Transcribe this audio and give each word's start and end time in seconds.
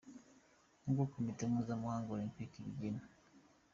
nk’uko 0.81 1.03
komite 1.13 1.41
mpuzamahanga 1.49 2.09
olempike 2.15 2.55
ibigena. 2.59 3.01